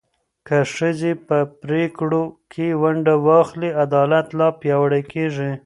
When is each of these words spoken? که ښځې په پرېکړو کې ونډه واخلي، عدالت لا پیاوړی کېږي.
که 0.47 0.57
ښځې 0.75 1.11
په 1.27 1.37
پرېکړو 1.61 2.23
کې 2.51 2.67
ونډه 2.81 3.13
واخلي، 3.27 3.69
عدالت 3.83 4.27
لا 4.39 4.47
پیاوړی 4.59 5.03
کېږي. 5.13 5.51